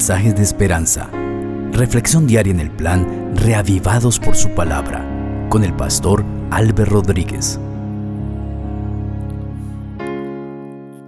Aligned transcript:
mensajes 0.00 0.34
de 0.34 0.42
esperanza. 0.42 1.10
Reflexión 1.72 2.26
diaria 2.26 2.54
en 2.54 2.60
el 2.60 2.70
plan 2.70 3.34
Reavivados 3.36 4.18
por 4.18 4.34
su 4.34 4.48
palabra 4.54 5.06
con 5.50 5.62
el 5.62 5.76
pastor 5.76 6.24
Álvaro 6.50 6.86
Rodríguez. 6.86 7.60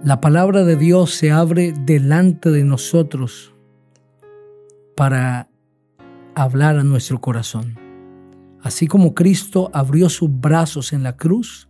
La 0.03 0.21
palabra 0.21 0.63
de 0.63 0.75
Dios 0.75 1.15
se 1.15 1.31
abre 1.31 1.73
delante 1.75 2.51
de 2.51 2.63
nosotros 2.65 3.55
para 4.95 5.49
hablar 6.35 6.77
a 6.77 6.83
nuestro 6.83 7.19
corazón. 7.19 7.79
Así 8.61 8.85
como 8.85 9.15
Cristo 9.15 9.71
abrió 9.73 10.07
sus 10.07 10.29
brazos 10.39 10.93
en 10.93 11.01
la 11.01 11.17
cruz 11.17 11.67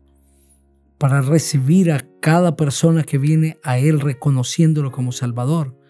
para 0.98 1.22
recibir 1.22 1.90
a 1.94 2.06
cada 2.20 2.58
persona 2.58 3.04
que 3.04 3.18
viene 3.18 3.60
a 3.64 3.78
Él 3.78 4.02
reconociéndolo 4.02 4.92
como 4.92 5.14
Salvador, 5.14 5.82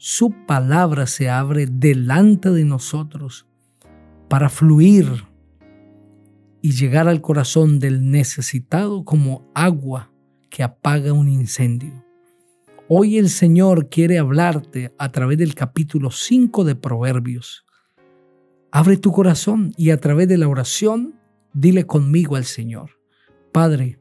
su 0.00 0.30
palabra 0.46 1.08
se 1.08 1.28
abre 1.28 1.66
delante 1.66 2.50
de 2.50 2.64
nosotros 2.64 3.48
para 4.28 4.48
fluir 4.48 5.24
y 6.62 6.70
llegar 6.70 7.08
al 7.08 7.20
corazón 7.20 7.80
del 7.80 8.08
necesitado 8.08 9.04
como 9.04 9.50
agua 9.54 10.12
que 10.50 10.62
apaga 10.62 11.12
un 11.12 11.28
incendio. 11.28 12.04
Hoy 12.88 13.18
el 13.18 13.28
Señor 13.28 13.88
quiere 13.88 14.18
hablarte 14.18 14.94
a 14.98 15.10
través 15.10 15.36
del 15.36 15.56
capítulo 15.56 16.12
5 16.12 16.62
de 16.62 16.76
Proverbios. 16.76 17.66
Abre 18.70 18.98
tu 18.98 19.10
corazón 19.10 19.72
y 19.76 19.90
a 19.90 19.98
través 19.98 20.28
de 20.28 20.38
la 20.38 20.46
oración 20.46 21.16
dile 21.52 21.86
conmigo 21.86 22.36
al 22.36 22.44
Señor. 22.44 22.90
Padre, 23.50 23.98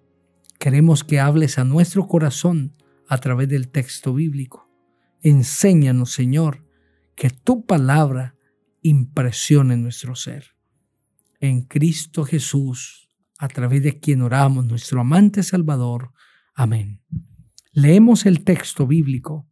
queremos 0.59 1.03
que 1.03 1.19
hables 1.19 1.57
a 1.57 1.63
nuestro 1.63 2.07
corazón 2.07 2.73
a 3.07 3.17
través 3.17 3.49
del 3.49 3.69
texto 3.69 4.13
bíblico. 4.13 4.66
Enséñanos, 5.21 6.11
Señor, 6.11 6.65
que 7.15 7.29
tu 7.29 7.65
palabra 7.65 8.35
impresione 8.81 9.77
nuestro 9.77 10.15
ser. 10.15 10.55
En 11.39 11.63
Cristo 11.63 12.23
Jesús, 12.23 13.09
a 13.37 13.47
través 13.47 13.83
de 13.83 13.99
quien 13.99 14.21
oramos, 14.21 14.65
nuestro 14.65 15.01
amante 15.01 15.43
Salvador. 15.43 16.11
Amén. 16.55 17.01
Leemos 17.71 18.25
el 18.25 18.43
texto 18.43 18.87
bíblico. 18.87 19.47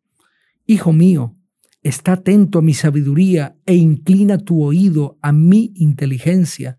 Hijo 0.65 0.93
mío, 0.93 1.37
está 1.83 2.13
atento 2.13 2.59
a 2.59 2.61
mi 2.63 2.73
sabiduría 2.73 3.55
e 3.65 3.75
inclina 3.75 4.39
tu 4.39 4.63
oído 4.63 5.19
a 5.21 5.31
mi 5.31 5.73
inteligencia, 5.75 6.77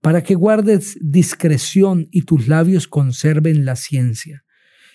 para 0.00 0.22
que 0.22 0.34
guardes 0.34 0.96
discreción 1.00 2.08
y 2.10 2.22
tus 2.22 2.48
labios 2.48 2.88
conserven 2.88 3.64
la 3.64 3.76
ciencia. 3.76 4.44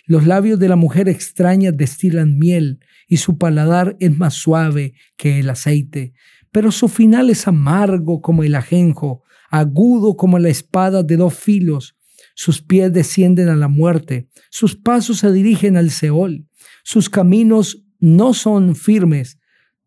Los 0.05 0.27
labios 0.27 0.59
de 0.59 0.67
la 0.67 0.75
mujer 0.75 1.09
extraña 1.09 1.71
destilan 1.71 2.37
miel 2.37 2.79
y 3.07 3.17
su 3.17 3.37
paladar 3.37 3.95
es 3.99 4.17
más 4.17 4.33
suave 4.33 4.93
que 5.17 5.39
el 5.39 5.49
aceite, 5.49 6.13
pero 6.51 6.71
su 6.71 6.87
final 6.87 7.29
es 7.29 7.47
amargo 7.47 8.21
como 8.21 8.43
el 8.43 8.55
ajenjo, 8.55 9.23
agudo 9.49 10.17
como 10.17 10.39
la 10.39 10.49
espada 10.49 11.03
de 11.03 11.17
dos 11.17 11.33
filos 11.33 11.95
sus 12.35 12.61
pies 12.61 12.91
descienden 12.91 13.49
a 13.49 13.55
la 13.55 13.67
muerte, 13.67 14.27
sus 14.49 14.75
pasos 14.75 15.19
se 15.19 15.31
dirigen 15.31 15.77
al 15.77 15.91
Seol, 15.91 16.47
sus 16.83 17.09
caminos 17.09 17.83
no 17.99 18.33
son 18.33 18.75
firmes, 18.75 19.39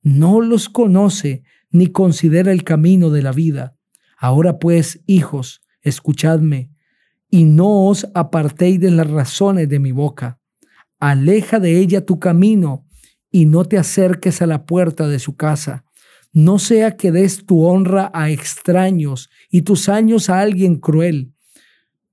no 0.03 0.41
los 0.41 0.69
conoce 0.69 1.43
ni 1.71 1.89
considera 1.89 2.53
el 2.53 2.63
camino 2.63 3.11
de 3.11 3.23
la 3.23 3.33
vida. 3.33 3.77
Ahora 4.17 4.59
pues, 4.59 5.03
hijos, 5.07 5.63
escuchadme, 5.83 6.71
y 7.31 7.45
no 7.45 7.87
os 7.87 8.07
apartéis 8.15 8.81
de 8.81 8.91
las 8.91 9.11
razones 9.11 9.69
de 9.69 9.79
mi 9.79 9.93
boca. 9.93 10.39
Aleja 10.99 11.61
de 11.61 11.79
ella 11.79 12.05
tu 12.05 12.19
camino, 12.19 12.87
y 13.31 13.45
no 13.45 13.67
te 13.67 13.77
acerques 13.77 14.41
a 14.41 14.47
la 14.47 14.65
puerta 14.65 15.09
de 15.09 15.19
su 15.19 15.37
casa. 15.37 15.85
No 16.33 16.59
sea 16.59 16.97
que 16.97 17.13
des 17.13 17.45
tu 17.45 17.67
honra 17.67 18.11
a 18.15 18.31
extraños 18.31 19.29
y 19.51 19.63
tus 19.63 19.91
años 19.91 20.31
a 20.31 20.41
alguien 20.41 20.77
cruel 20.77 21.35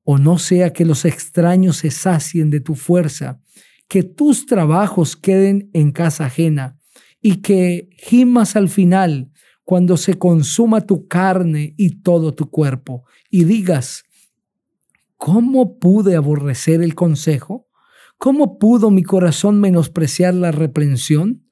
o 0.03 0.17
no 0.17 0.37
sea 0.37 0.73
que 0.73 0.83
los 0.83 1.05
extraños 1.05 1.77
se 1.77 1.91
sacien 1.91 2.49
de 2.49 2.59
tu 2.59 2.75
fuerza, 2.75 3.39
que 3.87 4.03
tus 4.03 4.45
trabajos 4.45 5.15
queden 5.15 5.69
en 5.71 5.91
casa 5.91 6.25
ajena 6.25 6.77
y 7.21 7.37
que 7.37 7.89
gimas 7.97 8.57
al 8.57 8.67
final 8.67 9.31
cuando 9.63 9.95
se 9.95 10.15
consuma 10.15 10.81
tu 10.81 11.07
carne 11.07 11.73
y 11.77 12.01
todo 12.01 12.33
tu 12.33 12.49
cuerpo 12.49 13.05
y 13.29 13.45
digas, 13.45 14.03
¿cómo 15.25 15.79
pude 15.79 16.17
aborrecer 16.17 16.81
el 16.81 16.95
consejo? 16.95 17.69
¿Cómo 18.17 18.59
pudo 18.59 18.91
mi 18.91 19.03
corazón 19.03 19.57
menospreciar 19.61 20.33
la 20.33 20.51
reprensión? 20.51 21.45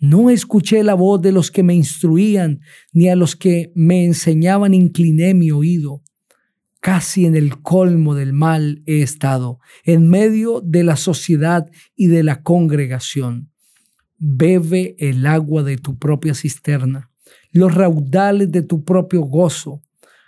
No 0.00 0.28
escuché 0.28 0.82
la 0.82 0.94
voz 0.94 1.22
de 1.22 1.30
los 1.30 1.52
que 1.52 1.62
me 1.62 1.72
instruían, 1.72 2.62
ni 2.92 3.08
a 3.08 3.14
los 3.14 3.36
que 3.36 3.70
me 3.76 4.04
enseñaban 4.04 4.74
incliné 4.74 5.34
mi 5.34 5.52
oído 5.52 6.02
casi 6.80 7.26
en 7.26 7.36
el 7.36 7.62
colmo 7.62 8.16
del 8.16 8.32
mal 8.32 8.82
he 8.86 9.02
estado, 9.02 9.60
en 9.84 10.10
medio 10.10 10.60
de 10.60 10.82
la 10.82 10.96
sociedad 10.96 11.68
y 11.94 12.08
de 12.08 12.24
la 12.24 12.42
congregación. 12.42 13.52
Bebe 14.18 14.96
el 14.98 15.24
agua 15.26 15.62
de 15.62 15.76
tu 15.76 15.96
propia 15.96 16.34
cisterna, 16.34 17.12
los 17.52 17.72
raudales 17.72 18.50
de 18.50 18.62
tu 18.62 18.82
propio 18.82 19.20
gozo. 19.20 19.80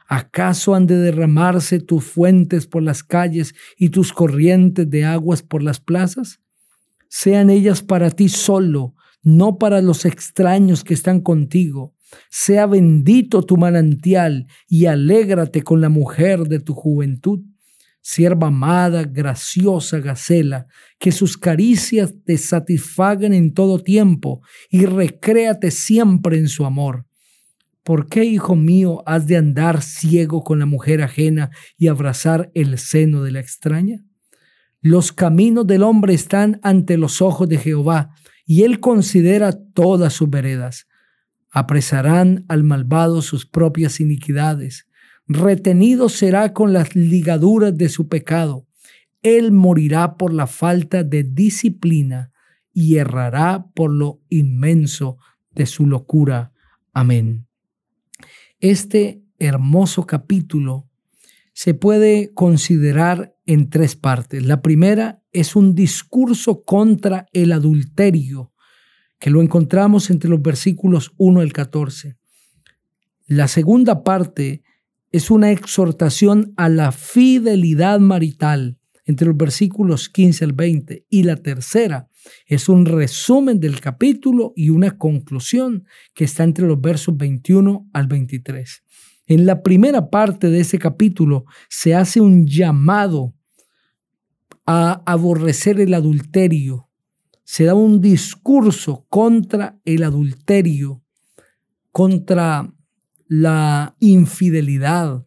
¿Acaso 0.06 0.75
han 0.75 0.87
de 0.87 0.97
derramarse 0.97 1.81
tus 1.81 2.04
fuentes 2.04 2.66
por 2.66 2.82
las 2.82 3.03
calles 3.03 3.54
y 3.76 3.88
tus 3.88 4.12
corrientes 4.12 4.88
de 4.88 5.04
aguas 5.04 5.42
por 5.42 5.62
las 5.62 5.81
plazas? 5.81 6.41
Sean 7.09 7.50
ellas 7.50 7.82
para 7.82 8.10
ti 8.10 8.28
solo, 8.28 8.94
no 9.22 9.59
para 9.59 9.81
los 9.81 10.04
extraños 10.04 10.84
que 10.84 10.94
están 10.94 11.20
contigo 11.20 11.94
sea 12.31 12.66
bendito 12.66 13.43
tu 13.43 13.56
manantial 13.56 14.47
y 14.69 14.87
alégrate 14.87 15.62
con 15.62 15.81
la 15.81 15.88
mujer 15.88 16.44
de 16.44 16.60
tu 16.60 16.75
juventud. 16.75 17.41
Sierva 18.00 18.48
amada, 18.48 19.04
graciosa 19.04 19.98
Gacela, 19.98 20.66
que 20.98 21.10
sus 21.10 21.38
caricias 21.38 22.12
te 22.25 22.37
satisfagan 22.37 23.32
en 23.32 23.54
todo 23.54 23.78
tiempo 23.78 24.43
y 24.69 24.84
recréate 24.84 25.70
siempre 25.70 26.38
en 26.38 26.48
su 26.48 26.66
amor. 26.66 27.06
¿Por 27.84 28.08
qué, 28.08 28.24
hijo 28.24 28.56
mío, 28.56 29.04
has 29.06 29.28
de 29.28 29.36
andar 29.36 29.82
ciego 29.82 30.42
con 30.42 30.58
la 30.58 30.66
mujer 30.66 31.02
ajena 31.02 31.50
y 31.78 31.86
abrazar 31.86 32.50
el 32.54 32.78
seno 32.78 33.22
de 33.22 33.30
la 33.30 33.40
extraña? 33.40 34.04
Los 34.80 35.12
caminos 35.12 35.66
del 35.66 35.84
hombre 35.84 36.14
están 36.14 36.58
ante 36.62 36.98
los 36.98 37.22
ojos 37.22 37.48
de 37.48 37.58
Jehová, 37.58 38.10
y 38.44 38.62
él 38.64 38.80
considera 38.80 39.52
todas 39.52 40.12
sus 40.12 40.28
veredas 40.28 40.86
apresarán 41.54 42.44
al 42.48 42.64
malvado 42.64 43.22
sus 43.22 43.46
propias 43.46 44.00
iniquidades. 44.00 44.88
Retenido 45.28 46.08
será 46.08 46.52
con 46.52 46.72
las 46.72 46.96
ligaduras 46.96 47.78
de 47.78 47.88
su 47.88 48.08
pecado. 48.08 48.66
Él 49.22 49.52
morirá 49.52 50.16
por 50.16 50.34
la 50.34 50.48
falta 50.48 51.04
de 51.04 51.22
disciplina 51.22 52.32
y 52.72 52.96
errará 52.96 53.66
por 53.72 53.92
lo 53.92 54.20
inmenso 54.28 55.16
de 55.52 55.66
su 55.66 55.86
locura. 55.86 56.52
Amén. 56.92 57.46
Este 58.64 59.22
hermoso 59.38 60.06
capítulo 60.06 60.88
se 61.52 61.75
puede 61.75 62.32
considerar 62.32 63.36
en 63.44 63.69
tres 63.69 63.94
partes. 63.94 64.42
La 64.42 64.62
primera 64.62 65.22
es 65.32 65.54
un 65.54 65.75
discurso 65.75 66.64
contra 66.64 67.26
el 67.34 67.52
adulterio 67.52 68.54
que 69.19 69.28
lo 69.28 69.42
encontramos 69.42 70.08
entre 70.08 70.30
los 70.30 70.41
versículos 70.41 71.12
1 71.19 71.41
al 71.41 71.52
14. 71.52 72.16
La 73.26 73.48
segunda 73.48 74.02
parte 74.02 74.62
es 75.12 75.31
una 75.31 75.50
exhortación 75.50 76.54
a 76.56 76.70
la 76.70 76.91
fidelidad 76.91 78.00
marital 78.00 78.78
entre 79.04 79.26
los 79.26 79.37
versículos 79.37 80.09
15 80.09 80.44
al 80.44 80.53
20 80.53 81.06
y 81.08 81.23
la 81.25 81.37
tercera 81.37 82.08
es 82.46 82.69
un 82.69 82.87
resumen 82.87 83.61
del 83.61 83.81
capítulo 83.81 84.52
y 84.56 84.70
una 84.70 84.96
conclusión 84.96 85.87
que 86.14 86.25
está 86.25 86.44
entre 86.44 86.67
los 86.67 86.81
versos 86.81 87.17
21 87.17 87.88
al 87.93 88.06
23. 88.06 88.82
En 89.26 89.46
la 89.46 89.62
primera 89.62 90.11
parte 90.11 90.50
de 90.50 90.61
ese 90.61 90.78
capítulo 90.78 91.44
se 91.69 91.94
hace 91.94 92.20
un 92.20 92.46
llamado 92.46 93.34
a 94.67 95.02
aborrecer 95.05 95.81
el 95.81 95.93
adulterio, 95.93 96.88
se 97.44 97.64
da 97.64 97.75
un 97.75 98.00
discurso 98.00 99.06
contra 99.11 99.78
el 99.84 100.02
adulterio, 100.02 101.02
contra 101.93 102.73
la 103.28 103.94
infidelidad. 104.00 105.26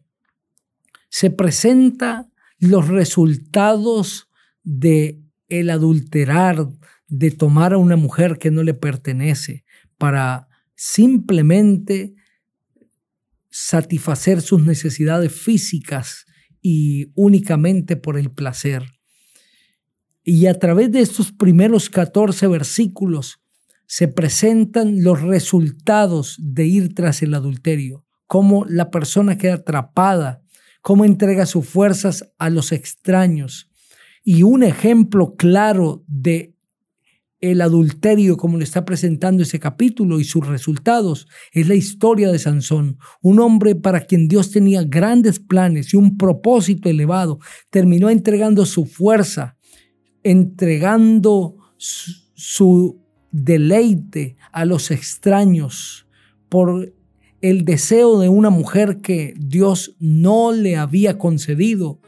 Se 1.08 1.30
presenta 1.30 2.28
los 2.58 2.88
resultados 2.88 4.28
de 4.62 5.20
el 5.48 5.70
adulterar, 5.70 6.68
de 7.08 7.30
tomar 7.30 7.72
a 7.72 7.78
una 7.78 7.96
mujer 7.96 8.38
que 8.38 8.50
no 8.50 8.62
le 8.62 8.74
pertenece 8.74 9.64
para 9.96 10.48
simplemente 10.74 12.14
satisfacer 13.50 14.40
sus 14.42 14.62
necesidades 14.62 15.32
físicas 15.32 16.26
y 16.60 17.10
únicamente 17.14 17.96
por 17.96 18.18
el 18.18 18.30
placer. 18.30 18.84
Y 20.22 20.46
a 20.46 20.58
través 20.58 20.92
de 20.92 21.00
estos 21.00 21.32
primeros 21.32 21.88
14 21.88 22.46
versículos 22.48 23.40
se 23.86 24.06
presentan 24.06 25.02
los 25.02 25.22
resultados 25.22 26.36
de 26.38 26.66
ir 26.66 26.94
tras 26.94 27.22
el 27.22 27.32
adulterio, 27.32 28.04
cómo 28.26 28.66
la 28.66 28.90
persona 28.90 29.38
queda 29.38 29.54
atrapada, 29.54 30.42
cómo 30.88 31.04
entrega 31.04 31.44
sus 31.44 31.68
fuerzas 31.68 32.32
a 32.38 32.48
los 32.48 32.72
extraños. 32.72 33.70
Y 34.24 34.42
un 34.42 34.62
ejemplo 34.62 35.34
claro 35.36 36.02
de 36.06 36.54
el 37.40 37.60
adulterio 37.60 38.38
como 38.38 38.56
le 38.56 38.64
está 38.64 38.86
presentando 38.86 39.42
ese 39.42 39.60
capítulo 39.60 40.18
y 40.18 40.24
sus 40.24 40.46
resultados 40.46 41.28
es 41.52 41.68
la 41.68 41.74
historia 41.74 42.32
de 42.32 42.38
Sansón, 42.38 42.96
un 43.20 43.38
hombre 43.38 43.74
para 43.74 44.06
quien 44.06 44.28
Dios 44.28 44.50
tenía 44.50 44.82
grandes 44.82 45.40
planes 45.40 45.92
y 45.92 45.98
un 45.98 46.16
propósito 46.16 46.88
elevado, 46.88 47.38
terminó 47.68 48.08
entregando 48.08 48.64
su 48.64 48.86
fuerza, 48.86 49.58
entregando 50.22 51.56
su, 51.76 52.98
deleite 53.30 54.38
a 54.52 54.64
los 54.64 54.90
extraños 54.90 56.06
por 56.48 56.94
el 57.40 57.64
deseo 57.64 58.18
de 58.18 58.28
una 58.28 58.50
mujer 58.50 59.00
que 59.00 59.34
Dios 59.38 59.96
no 59.98 60.52
le 60.52 60.76
había 60.76 61.18
concedido, 61.18 62.00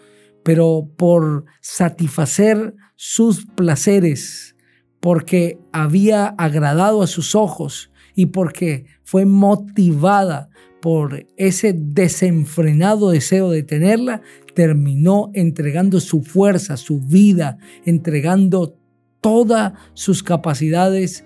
pero 0.42 0.90
por 0.96 1.44
satisfacer 1.60 2.74
sus 2.96 3.46
placeres 3.46 4.56
porque 5.00 5.58
había 5.72 6.26
agradado 6.26 7.02
a 7.02 7.06
sus 7.06 7.34
ojos 7.34 7.90
y 8.14 8.26
porque 8.26 8.86
fue 9.02 9.24
motivada 9.24 10.50
por 10.80 11.26
ese 11.36 11.74
desenfrenado 11.74 13.10
deseo 13.10 13.50
de 13.50 13.62
tenerla, 13.62 14.22
terminó 14.54 15.30
entregando 15.34 16.00
su 16.00 16.22
fuerza, 16.22 16.76
su 16.76 17.00
vida, 17.00 17.58
entregando 17.84 18.78
todas 19.20 19.74
sus 19.94 20.22
capacidades 20.22 21.24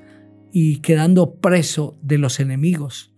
y 0.53 0.81
quedando 0.81 1.37
preso 1.37 1.97
de 2.03 2.19
los 2.19 2.41
enemigos. 2.41 3.14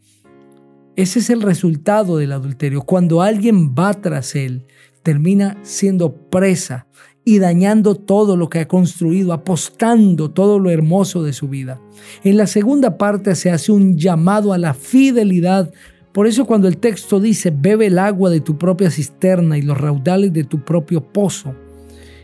Ese 0.97 1.19
es 1.19 1.29
el 1.29 1.43
resultado 1.43 2.17
del 2.17 2.33
adulterio. 2.33 2.81
Cuando 2.81 3.21
alguien 3.21 3.75
va 3.75 3.93
tras 3.93 4.35
él, 4.35 4.65
termina 5.03 5.59
siendo 5.63 6.15
presa 6.31 6.87
y 7.23 7.39
dañando 7.39 7.97
todo 7.97 8.35
lo 8.37 8.49
que 8.49 8.61
ha 8.61 8.69
construido, 8.69 9.35
apostando 9.35 10.31
todo 10.31 10.59
lo 10.59 10.71
hermoso 10.71 11.23
de 11.23 11.35
su 11.35 11.49
vida. 11.49 11.81
En 12.25 12.39
la 12.39 12.47
segunda 12.47 12.97
parte 12.97 13.35
se 13.35 13.51
hace 13.51 13.73
un 13.73 13.99
llamado 13.99 14.55
a 14.55 14.59
la 14.59 14.73
fidelidad. 14.73 15.71
Por 16.13 16.27
eso 16.27 16.47
cuando 16.47 16.67
el 16.67 16.79
texto 16.79 17.21
dice, 17.21 17.53
bebe 17.55 17.89
el 17.89 17.99
agua 17.99 18.31
de 18.31 18.41
tu 18.41 18.57
propia 18.57 18.91
cisterna 18.91 19.59
y 19.59 19.63
los 19.63 19.79
raudales 19.79 20.33
de 20.33 20.45
tu 20.45 20.65
propio 20.65 21.13
pozo. 21.13 21.55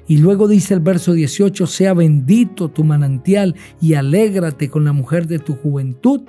Y 0.06 0.16
luego 0.16 0.48
dice 0.48 0.72
el 0.72 0.80
verso 0.80 1.12
18, 1.12 1.66
sea 1.66 1.92
bendito 1.92 2.70
tu 2.70 2.84
manantial 2.84 3.54
y 3.82 3.94
alégrate 3.94 4.70
con 4.70 4.84
la 4.84 4.92
mujer 4.94 5.26
de 5.26 5.40
tu 5.40 5.56
juventud. 5.56 6.22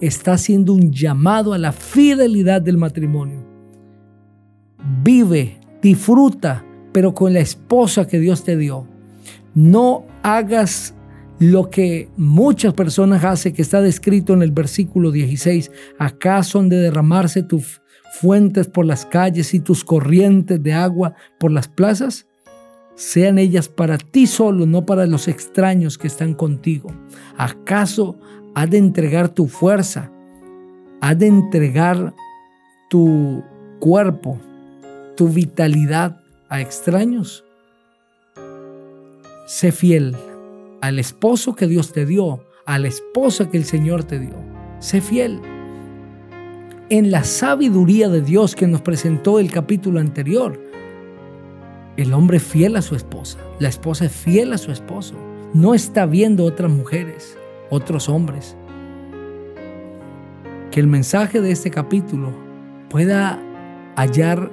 Está 0.00 0.32
haciendo 0.32 0.72
un 0.72 0.92
llamado 0.92 1.52
a 1.52 1.58
la 1.58 1.72
fidelidad 1.72 2.60
del 2.60 2.76
matrimonio. 2.76 3.44
Vive, 5.02 5.58
disfruta, 5.80 6.64
pero 6.92 7.14
con 7.14 7.32
la 7.32 7.40
esposa 7.40 8.06
que 8.06 8.18
Dios 8.18 8.44
te 8.44 8.56
dio. 8.56 8.86
No 9.54 10.04
hagas 10.22 10.94
lo 11.38 11.70
que 11.70 12.08
muchas 12.16 12.74
personas 12.74 13.24
hacen, 13.24 13.52
que 13.52 13.62
está 13.62 13.80
descrito 13.80 14.32
en 14.34 14.42
el 14.42 14.52
versículo 14.52 15.10
16. 15.10 15.70
¿Acaso 15.98 16.58
han 16.58 16.68
de 16.68 16.76
derramarse 16.76 17.42
tus 17.42 17.82
fuentes 18.20 18.68
por 18.68 18.86
las 18.86 19.04
calles 19.06 19.54
y 19.54 19.60
tus 19.60 19.84
corrientes 19.84 20.62
de 20.62 20.72
agua 20.72 21.14
por 21.38 21.50
las 21.50 21.68
plazas? 21.68 22.26
Sean 22.94 23.38
ellas 23.38 23.68
para 23.68 23.98
ti 23.98 24.26
solo, 24.26 24.66
no 24.66 24.86
para 24.86 25.06
los 25.06 25.26
extraños 25.26 25.98
que 25.98 26.06
están 26.06 26.34
contigo. 26.34 26.92
¿Acaso 27.36 28.16
has 28.54 28.70
de 28.70 28.78
entregar 28.78 29.28
tu 29.28 29.46
fuerza? 29.46 30.10
¿Has 31.00 31.18
de 31.18 31.26
entregar 31.26 32.14
tu 32.88 33.42
cuerpo, 33.80 34.38
tu 35.16 35.28
vitalidad 35.28 36.20
a 36.48 36.60
extraños. 36.60 37.44
Sé 39.46 39.72
fiel 39.72 40.16
al 40.80 40.98
esposo 40.98 41.54
que 41.54 41.66
Dios 41.66 41.92
te 41.92 42.06
dio, 42.06 42.44
a 42.66 42.78
la 42.78 42.88
esposa 42.88 43.50
que 43.50 43.56
el 43.56 43.64
Señor 43.64 44.04
te 44.04 44.18
dio. 44.18 44.36
Sé 44.78 45.00
fiel. 45.00 45.40
En 46.88 47.10
la 47.10 47.24
sabiduría 47.24 48.08
de 48.08 48.22
Dios 48.22 48.54
que 48.54 48.66
nos 48.66 48.80
presentó 48.80 49.38
el 49.38 49.50
capítulo 49.50 50.00
anterior, 50.00 50.60
el 51.96 52.12
hombre 52.12 52.40
fiel 52.40 52.76
a 52.76 52.82
su 52.82 52.94
esposa, 52.94 53.38
la 53.58 53.68
esposa 53.68 54.06
es 54.06 54.12
fiel 54.12 54.52
a 54.52 54.58
su 54.58 54.72
esposo. 54.72 55.14
No 55.52 55.74
está 55.74 56.06
viendo 56.06 56.44
otras 56.44 56.70
mujeres, 56.70 57.36
otros 57.70 58.08
hombres. 58.08 58.56
Que 60.70 60.80
el 60.80 60.86
mensaje 60.86 61.40
de 61.40 61.52
este 61.52 61.70
capítulo 61.70 62.32
pueda 62.88 63.38
hallar 63.96 64.50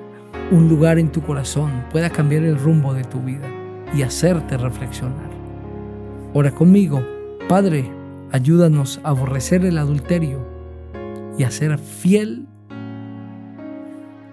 un 0.52 0.68
lugar 0.68 1.00
en 1.00 1.12
tu 1.12 1.22
corazón 1.22 1.72
pueda 1.92 2.10
cambiar 2.10 2.44
el 2.44 2.58
rumbo 2.58 2.94
de 2.94 3.04
tu 3.04 3.22
vida 3.22 3.48
y 3.96 4.02
hacerte 4.02 4.58
reflexionar. 4.58 5.30
Ora 6.34 6.52
conmigo, 6.52 7.02
Padre, 7.48 7.90
ayúdanos 8.32 9.00
a 9.04 9.10
aborrecer 9.10 9.66
el 9.66 9.78
adulterio 9.78 10.46
y 11.38 11.44
a 11.44 11.52
ser 11.52 11.78
fiel 11.78 12.48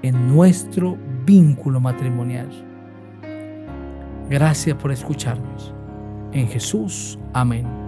en 0.03 0.29
nuestro 0.29 0.97
vínculo 1.25 1.81
matrimonial. 1.81 2.49
Gracias 4.29 4.77
por 4.77 4.93
escucharnos. 4.93 5.75
En 6.33 6.49
Jesús, 6.49 7.19
amén. 7.33 7.88